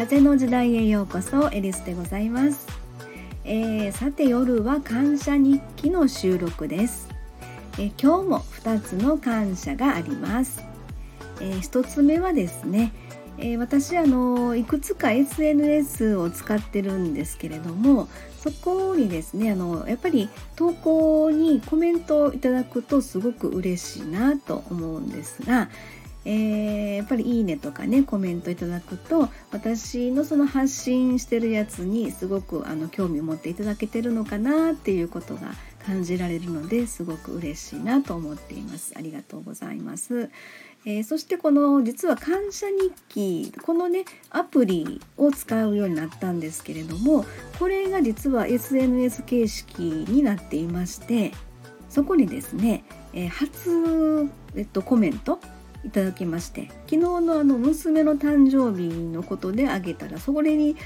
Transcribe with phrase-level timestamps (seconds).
[0.00, 2.66] 風の時代へようこそエリスでございます、
[3.44, 7.10] えー、さて夜は感謝日記の収録です、
[7.74, 10.64] えー、今日も2つの感謝があります、
[11.42, 12.94] えー、1つ目はですね、
[13.36, 18.08] え私あのいくつか SNS を使ってるんですけれども
[18.38, 25.68] そこにですねあのやっぱり投稿にコメントをいただくとすごく嬉しいなと思うんですが、
[26.24, 38.92] えー、やっぱり「いいね」とかねコメントいただくと私のその発信してるやつにすごくあの興味を持っていただけてるのかなっていうことが感じられるのですごく嬉しいなと思っています。
[38.96, 40.30] ありがとうございます。
[40.86, 47.26] えー、そしてこの実は感謝日記このねアプリを使うようになったんですけれども
[47.58, 51.32] これが実は SNS 形式になっていまして
[51.90, 55.38] そこにですね、えー、初、えっと、コメント
[55.84, 60.76] いただきまして昨日のあの娘の誕生日のことであげたらそこに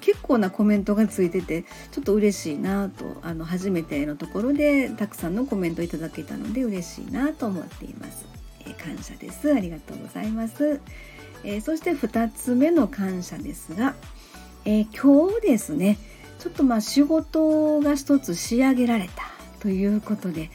[0.00, 8.26] 結構なコメントがついててちょっと嬉しいなとあの初めてのところでたくさんのコメントいただけたので嬉しいなと思っています、
[8.66, 9.54] えー、感謝です。
[9.54, 10.80] ありがとうございます、
[11.44, 13.94] えー、そして2つ目の感謝ですが、
[14.64, 15.96] えー、今日ですね
[16.40, 20.50] ちょっとまあ仕事が一つ仕上げられたということで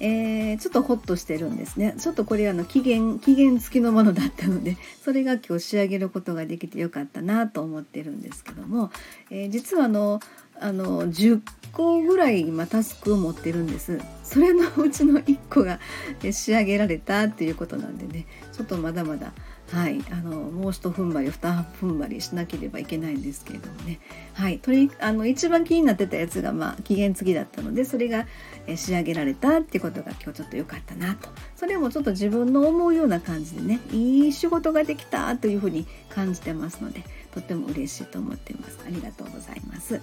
[0.00, 1.94] えー、ちょっとホッとしてるんですね。
[1.98, 8.90] ちょっとこれあの期限期限付きのものだったので それが今日仕上げることができてよかったなと思ってるんですけども、
[9.30, 10.20] えー、実はあの
[10.60, 11.40] あの10
[11.72, 13.98] 個ぐらい今タスクを持ってるんです。
[14.22, 15.80] それのうちの1個が
[16.30, 18.26] 仕上げられたっていうことなんでね。
[18.52, 19.32] ちょっとまだまだ
[19.72, 24.00] はいあのもう一踏ん張り二踏ん張りしなければいけないんですけれどもね。
[24.34, 28.26] はいとりあの一番気になってたやつがまあ期限付きだったのでそれが
[28.76, 31.28] 仕上げられたっていうことが今日ちょっと良かったなと。
[31.56, 37.02] それもちょっと自分の思うような感じでねいい仕事ができたというふうに感じてますので
[37.32, 38.78] とっても嬉しいと思っています。
[38.86, 40.00] ありがとうございます。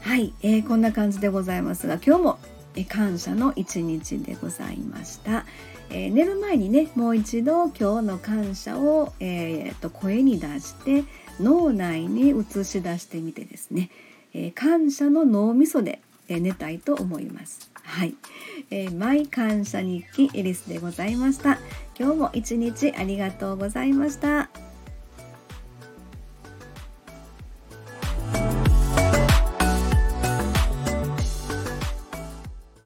[0.00, 2.38] はい、えー、こんな感じでございますが今日も
[2.78, 5.44] え感謝の一日でございました。
[5.90, 11.04] えー、寝る前にねもう一度今日の感謝を、えー、と声に出して
[11.40, 13.90] 脳内に映し出してみてですね、
[14.34, 17.70] えー、感謝の脳みそで、え寝たいと思います。
[17.82, 18.14] はい、
[18.70, 21.58] えー、マイ感謝日記エリスでございました。
[21.98, 24.67] 今日も一日ありがとうございました。